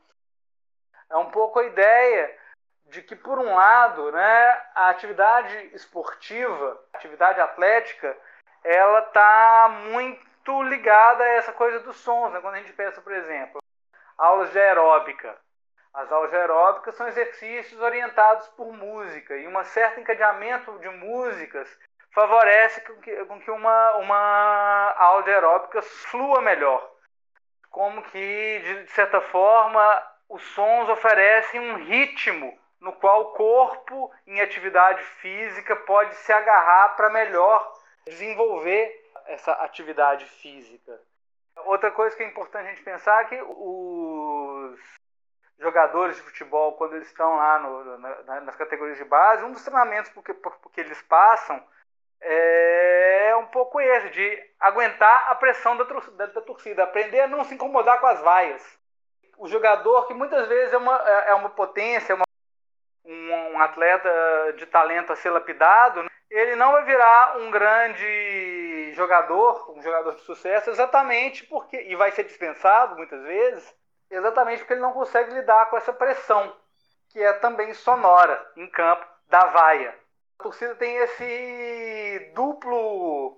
[1.10, 2.38] É um pouco a ideia
[2.86, 8.16] de que, por um lado, né, a atividade esportiva, a atividade atlética,
[8.64, 12.34] ela está muito ligada a essa coisa dos sons.
[12.34, 12.42] Né?
[12.42, 13.62] Quando a gente pensa, por exemplo,
[14.18, 15.36] aulas de aeróbica.
[15.94, 21.68] As aulas de aeróbica são exercícios orientados por música e um certo encadeamento de músicas
[22.12, 26.90] favorece com que, com que uma, uma de aeróbica flua melhor.
[27.70, 34.40] Como que, de certa forma, os sons oferecem um ritmo no qual o corpo, em
[34.40, 37.74] atividade física, pode se agarrar para melhor
[38.06, 41.00] desenvolver essa atividade física.
[41.66, 44.80] Outra coisa que é importante a gente pensar é que os
[45.60, 49.64] jogadores de futebol, quando eles estão lá no, na, nas categorias de base, um dos
[49.64, 51.62] treinamentos porque, porque eles passam
[52.22, 57.44] é um pouco esse, de aguentar a pressão da, da, da torcida, aprender a não
[57.44, 58.80] se incomodar com as vaias.
[59.38, 62.26] O jogador, que muitas vezes é uma, é, é uma potência, uma,
[63.06, 64.10] um, um atleta
[64.58, 66.10] de talento a ser lapidado, né?
[66.30, 72.12] ele não vai virar um grande jogador, um jogador de sucesso, exatamente porque, e vai
[72.12, 73.76] ser dispensado muitas vezes,
[74.12, 76.56] exatamente porque ele não consegue lidar com essa pressão,
[77.10, 79.98] que é também sonora em campo da vaia.
[80.40, 83.38] A torcida tem esse duplo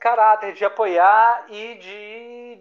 [0.00, 2.60] caráter de apoiar e de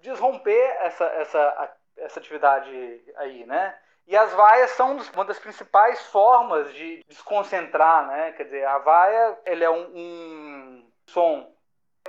[0.00, 3.78] desromper essa, essa, essa atividade aí, né?
[4.08, 8.32] E as vaias são uma das principais formas de desconcentrar, né?
[8.32, 11.54] Quer dizer, a vaia ele é um, um som,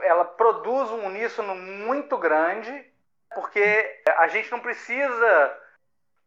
[0.02, 2.92] ela produz um uníssono muito grande,
[3.32, 5.62] porque a gente não precisa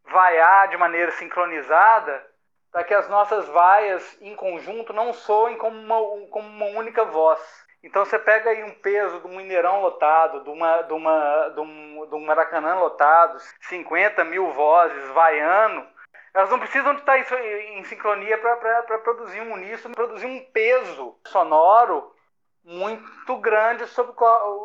[0.05, 2.28] vaiar de maneira sincronizada
[2.70, 7.40] para que as nossas vaias em conjunto não soem como uma, como uma única voz.
[7.83, 12.07] Então você pega aí um peso do Mineirão lotado, de, uma, de, uma, de, um,
[12.07, 15.87] de um Maracanã lotado, 50 mil vozes, vaiano,
[16.35, 22.14] elas não precisam de estar em sincronia para produzir um uníssono, produzir um peso sonoro
[22.62, 24.12] muito grande sobre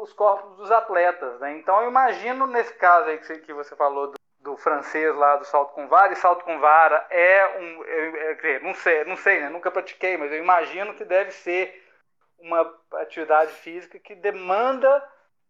[0.02, 1.40] os corpos dos atletas.
[1.40, 1.58] Né?
[1.58, 4.14] Então eu imagino nesse caso aí que você falou do,
[4.44, 7.84] do francês lá do salto com vara, e salto com vara é um.
[7.86, 9.50] É, é, não sei, não sei né?
[9.50, 11.82] nunca pratiquei, mas eu imagino que deve ser
[12.38, 15.04] uma atividade física que demanda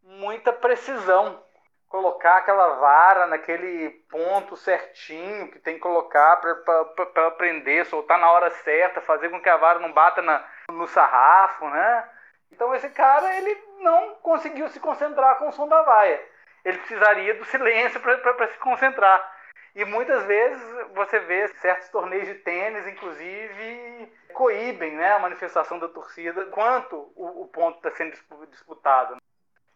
[0.04, 1.44] muita precisão.
[1.90, 8.50] Colocar aquela vara naquele ponto certinho que tem que colocar para aprender, soltar na hora
[8.50, 12.10] certa, fazer com que a vara não bata na, no sarrafo, né?
[12.52, 16.33] Então esse cara ele não conseguiu se concentrar com o som da vaia.
[16.64, 19.34] Ele precisaria do silêncio para se concentrar.
[19.76, 20.62] E muitas vezes
[20.94, 27.44] você vê certos torneios de tênis, inclusive, coíbem né, a manifestação da torcida quanto o,
[27.44, 28.16] o ponto está sendo
[28.48, 29.18] disputado.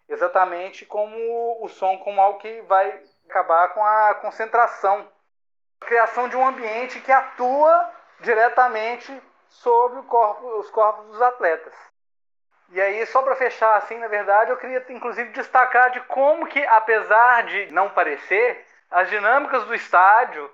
[0.08, 5.12] Exatamente como o som como algo que vai acabar com a concentração.
[5.82, 11.74] A criação de um ambiente que atua diretamente sobre corpo, os corpos dos atletas.
[12.70, 16.64] E aí, só para fechar assim, na verdade, eu queria inclusive destacar de como que,
[16.66, 20.52] apesar de não parecer, as dinâmicas do estádio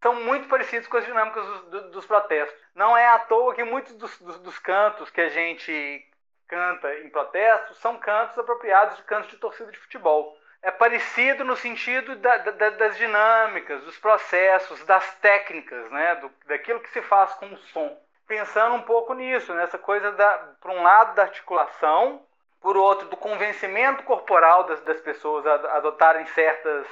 [0.00, 2.56] são muito parecidas com as dinâmicas dos, dos, protestos.
[2.74, 6.06] Não é à toa que muitos dos, dos, dos, cantos que a gente
[6.46, 10.38] canta em protestos são cantos apropriados de cantos de torcida de futebol.
[10.62, 16.16] É parecido no sentido da, da, das dinâmicas, dos processos, das técnicas, né?
[16.16, 18.00] Do, daquilo que se faz com o som.
[18.28, 22.22] Pensando um pouco nisso, nessa coisa da, por um lado da articulação,
[22.60, 26.86] por outro do convencimento corporal das, das pessoas a adotarem certas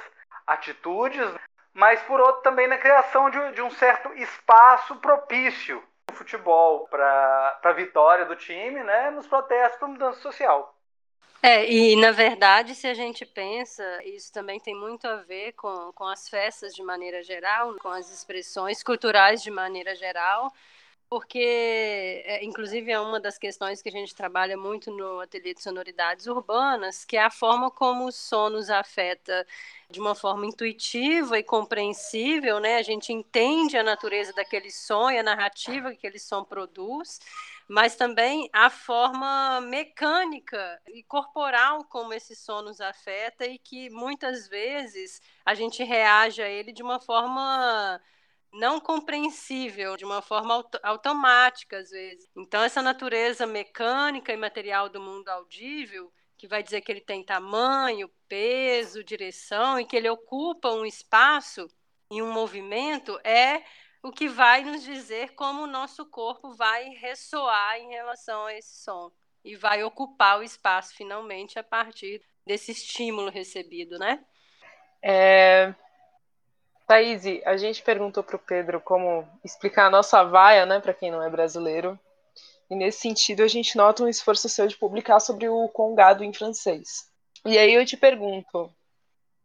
[0.45, 1.29] atitudes,
[1.73, 7.59] mas por outro também na criação de, de um certo espaço propício no futebol para
[7.63, 10.73] a vitória do time, né, nos protestos para mudança social.
[11.43, 15.91] É, e na verdade, se a gente pensa, isso também tem muito a ver com,
[15.93, 20.51] com as festas de maneira geral, com as expressões culturais de maneira geral,
[21.09, 21.39] porque,
[22.25, 26.27] é, inclusive, é uma das questões que a gente trabalha muito no ateliê de sonoridades
[26.27, 29.45] urbanas, que é a forma como o som nos afeta
[29.89, 32.75] de uma forma intuitiva e compreensível, né?
[32.75, 37.19] A gente entende a natureza daquele som e a narrativa que aquele som produz,
[37.69, 44.47] mas também a forma mecânica e corporal como esse som nos afeta e que muitas
[44.49, 48.01] vezes a gente reage a ele de uma forma
[48.53, 52.27] não compreensível, de uma forma aut automática às vezes.
[52.35, 57.23] Então essa natureza mecânica e material do mundo audível, que vai dizer que ele tem
[57.23, 61.67] tamanho, peso, direção e que ele ocupa um espaço
[62.11, 63.63] e um movimento, é
[64.01, 68.83] o que vai nos dizer como o nosso corpo vai ressoar em relação a esse
[68.83, 69.11] som
[69.43, 74.23] e vai ocupar o espaço finalmente a partir desse estímulo recebido, né?
[75.01, 75.73] É,
[76.87, 81.11] Thaís, a gente perguntou para o Pedro como explicar a nossa vaia, né, para quem
[81.11, 81.99] não é brasileiro.
[82.69, 86.33] E nesse sentido, a gente nota um esforço seu de publicar sobre o congado em
[86.33, 87.11] francês.
[87.45, 88.73] E aí eu te pergunto,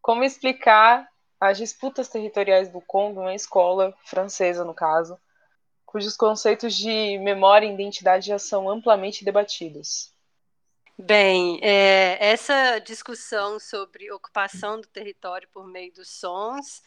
[0.00, 1.08] como explicar
[1.40, 5.18] as disputas territoriais do Congo em escola francesa, no caso,
[5.84, 10.11] cujos conceitos de memória e identidade já são amplamente debatidos?
[10.98, 16.82] Bem, é, essa discussão sobre ocupação do território por meio dos sons,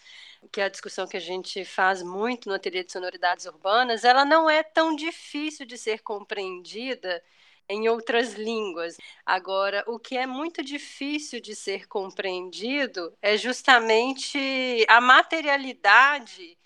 [0.51, 4.23] que é a discussão que a gente faz muito no ateliê de sonoridades urbanas, ela
[4.23, 7.21] não é tão difícil de ser compreendida
[7.67, 8.95] em outras línguas.
[9.25, 16.57] Agora, o que é muito difícil de ser compreendido é justamente a materialidade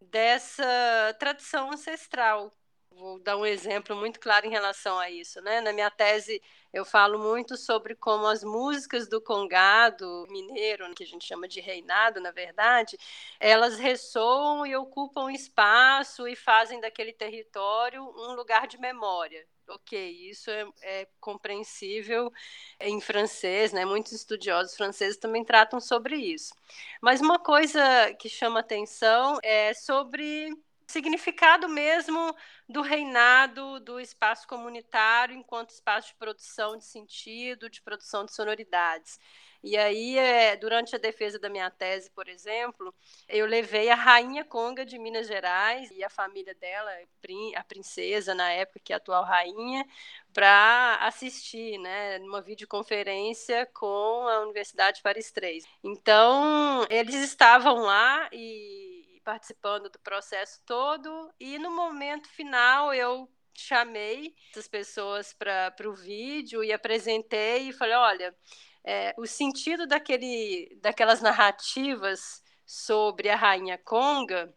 [0.00, 2.52] dessa tradição ancestral
[2.90, 5.60] vou dar um exemplo muito claro em relação a isso, né?
[5.60, 6.42] Na minha tese
[6.72, 11.60] eu falo muito sobre como as músicas do congado mineiro, que a gente chama de
[11.60, 12.96] reinado, na verdade,
[13.40, 19.46] elas ressoam e ocupam espaço e fazem daquele território um lugar de memória.
[19.68, 22.32] Ok, isso é, é compreensível
[22.80, 23.84] em francês, né?
[23.84, 26.54] Muitos estudiosos franceses também tratam sobre isso.
[27.02, 27.80] Mas uma coisa
[28.14, 30.48] que chama atenção é sobre
[30.88, 32.34] significado mesmo
[32.68, 39.18] do reinado do espaço comunitário enquanto espaço de produção de sentido, de produção de sonoridades.
[39.62, 42.94] E aí, é, durante a defesa da minha tese, por exemplo,
[43.28, 46.90] eu levei a rainha Conga de Minas Gerais e a família dela,
[47.56, 49.84] a princesa na época, que é a atual rainha,
[50.32, 55.64] para assistir, né, numa videoconferência com a Universidade Paris 3.
[55.82, 58.87] Então, eles estavam lá e
[59.28, 66.64] participando do processo todo e no momento final eu chamei essas pessoas para o vídeo
[66.64, 68.34] e apresentei e falei, olha,
[68.82, 74.50] é, o sentido daquele, daquelas narrativas sobre a rainha Conga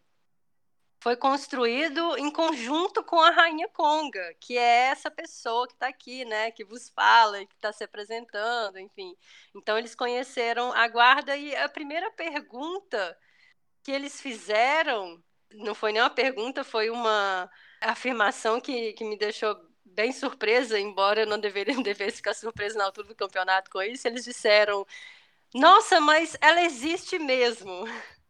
[1.02, 6.24] foi construído em conjunto com a rainha Conga, que é essa pessoa que está aqui,
[6.24, 9.18] né, que vos fala, que está se apresentando, enfim.
[9.54, 13.18] Então eles conheceram a guarda e a primeira pergunta
[13.84, 15.22] que eles fizeram
[15.56, 17.50] não foi nem uma pergunta, foi uma
[17.82, 22.86] afirmação que, que me deixou bem surpresa, embora eu não deveria, devesse ficar surpresa na
[22.86, 24.08] altura do campeonato com isso.
[24.08, 24.86] Eles disseram:
[25.54, 27.86] Nossa, mas ela existe mesmo.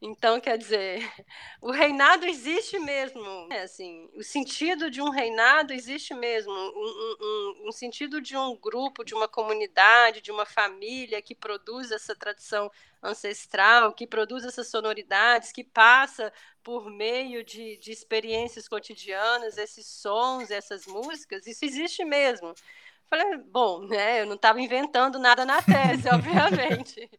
[0.00, 1.00] Então, quer dizer,
[1.60, 3.48] o reinado existe mesmo.
[3.50, 6.52] É assim, o sentido de um reinado existe mesmo.
[6.52, 11.90] Um, um, um, sentido de um grupo, de uma comunidade, de uma família que produz
[11.90, 12.70] essa tradição
[13.02, 16.32] ancestral, que produz essas sonoridades, que passa
[16.62, 22.54] por meio de, de experiências cotidianas, esses sons, essas músicas, isso existe mesmo.
[23.08, 24.20] Falei, bom, né?
[24.20, 27.10] Eu não estava inventando nada na tese, obviamente.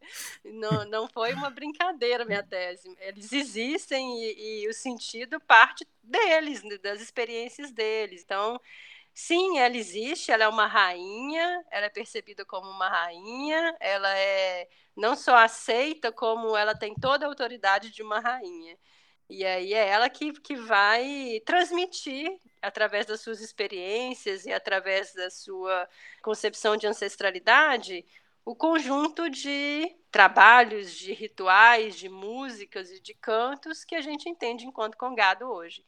[0.44, 2.96] Não, não foi uma brincadeira minha tese.
[3.00, 8.22] Eles existem e, e o sentido parte deles, das experiências deles.
[8.22, 8.60] Então,
[9.12, 14.68] sim, ela existe, ela é uma rainha, ela é percebida como uma rainha, ela é
[15.00, 18.76] não só aceita, como ela tem toda a autoridade de uma rainha.
[19.28, 25.30] E aí é ela que, que vai transmitir, através das suas experiências e através da
[25.30, 25.88] sua
[26.22, 28.04] concepção de ancestralidade,
[28.44, 34.66] o conjunto de trabalhos, de rituais, de músicas e de cantos que a gente entende
[34.66, 35.84] enquanto congado hoje.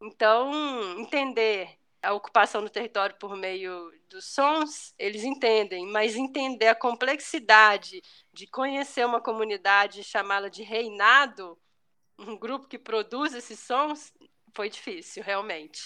[0.00, 0.52] Então,
[1.00, 8.02] entender a ocupação do território por meio dos sons, eles entendem, mas entender a complexidade
[8.34, 11.56] de conhecer uma comunidade, chamá-la de reinado,
[12.18, 14.12] um grupo que produz esses sons,
[14.52, 15.80] foi difícil, realmente.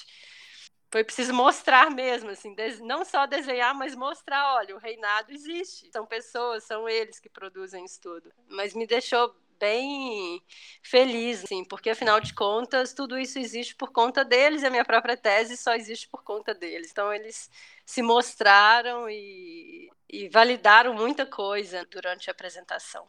[0.91, 5.91] Foi preciso mostrar mesmo, assim, não só desenhar, mas mostrar, olha, o reinado existe.
[5.93, 8.33] São pessoas, são eles que produzem isso tudo.
[8.49, 10.43] Mas me deixou bem
[10.83, 14.85] feliz, assim, porque afinal de contas tudo isso existe por conta deles e a minha
[14.85, 16.91] própria tese só existe por conta deles.
[16.91, 17.51] Então eles
[17.85, 23.07] se mostraram e, e validaram muita coisa durante a apresentação.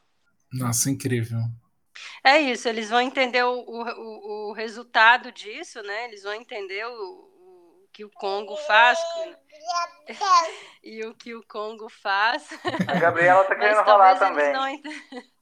[0.52, 1.40] Nossa, incrível.
[2.24, 6.06] É isso, eles vão entender o, o, o resultado disso, né?
[6.06, 8.98] Eles vão entender o, o que o Congo faz
[10.84, 12.48] e o que o Congo faz.
[12.88, 14.54] A Gabriela tá querendo falar também.
[14.54, 14.84] Não ent...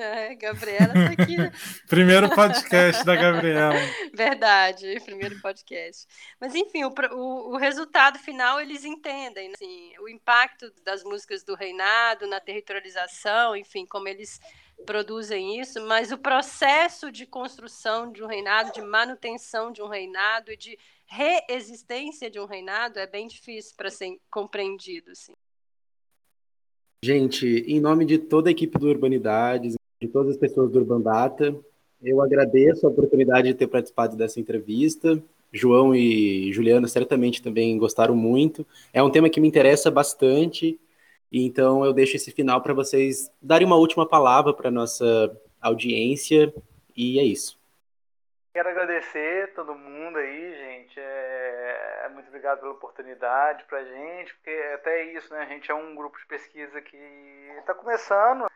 [0.00, 1.36] É, Gabriela tá aqui.
[1.36, 1.52] Né?
[1.88, 3.74] primeiro podcast da Gabriela.
[4.14, 6.06] Verdade, primeiro podcast.
[6.40, 9.54] Mas enfim, o, o, o resultado final eles entendem, né?
[9.54, 14.40] assim, o impacto das músicas do reinado na territorialização, enfim, como eles
[14.86, 20.52] produzem isso, mas o processo de construção de um reinado, de manutenção de um reinado
[20.52, 25.10] e de reexistência de um reinado é bem difícil para ser compreendido.
[25.10, 25.32] Assim.
[27.02, 31.00] Gente, em nome de toda a equipe do Urbanidades, de todas as pessoas do Urban
[31.00, 31.54] Data.
[32.02, 35.20] Eu agradeço a oportunidade de ter participado dessa entrevista.
[35.52, 38.66] João e Juliana certamente também gostaram muito.
[38.92, 40.78] É um tema que me interessa bastante,
[41.32, 45.04] então eu deixo esse final para vocês darem uma última palavra para nossa
[45.60, 46.52] audiência
[46.96, 47.58] e é isso.
[48.52, 50.98] Quero agradecer todo mundo aí, gente.
[50.98, 52.02] É...
[52.04, 55.40] é muito obrigado pela oportunidade para gente, porque até isso, né?
[55.40, 56.96] A gente é um grupo de pesquisa que
[57.58, 58.46] está começando.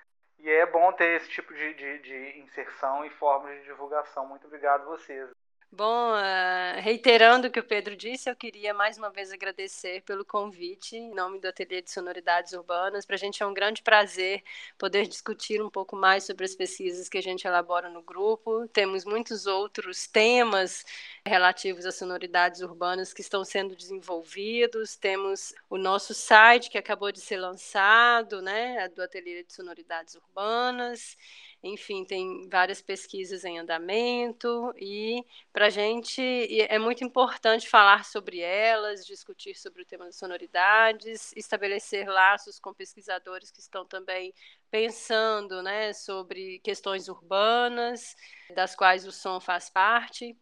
[0.42, 4.26] E é bom ter esse tipo de, de, de inserção e formas de divulgação.
[4.26, 5.30] Muito obrigado a vocês.
[5.74, 10.22] Bom, uh, reiterando o que o Pedro disse, eu queria mais uma vez agradecer pelo
[10.22, 13.06] convite em nome do Ateliê de Sonoridades Urbanas.
[13.06, 14.42] Para a gente é um grande prazer
[14.76, 18.68] poder discutir um pouco mais sobre as pesquisas que a gente elabora no grupo.
[18.68, 20.84] Temos muitos outros temas
[21.24, 24.94] relativos às sonoridades urbanas que estão sendo desenvolvidos.
[24.94, 31.16] Temos o nosso site que acabou de ser lançado, né, do Ateliê de Sonoridades Urbanas.
[31.64, 36.20] Enfim, tem várias pesquisas em andamento e para a gente
[36.68, 42.74] é muito importante falar sobre elas, discutir sobre o tema das sonoridades, estabelecer laços com
[42.74, 44.34] pesquisadores que estão também
[44.72, 48.16] pensando né, sobre questões urbanas,
[48.56, 50.36] das quais o som faz parte.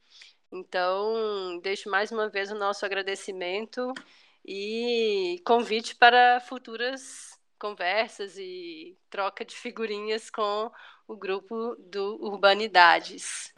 [0.50, 3.92] Então, deixo mais uma vez o nosso agradecimento
[4.42, 10.72] e convite para futuras conversas e troca de figurinhas com
[11.10, 13.52] o grupo do Urbanidades.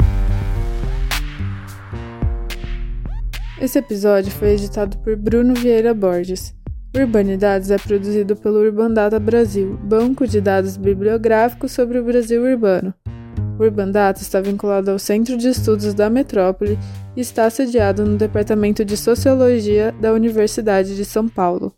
[3.60, 6.54] Esse episódio foi editado por Bruno Vieira Borges.
[6.96, 12.94] Urbanidades é produzido pelo Urbandata Brasil, banco de dados bibliográficos sobre o Brasil urbano.
[13.58, 16.78] O Urbandata está vinculado ao Centro de Estudos da Metrópole
[17.14, 21.70] e está sediado no Departamento de Sociologia da Universidade de São Paulo.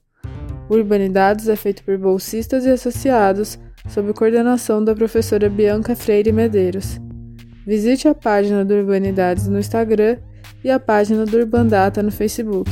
[0.71, 3.59] Urbanidades é feito por bolsistas e associados
[3.89, 7.01] sob coordenação da professora Bianca Freire Medeiros.
[7.67, 10.19] Visite a página do Urbanidades no Instagram
[10.63, 12.71] e a página do Urbandata no Facebook.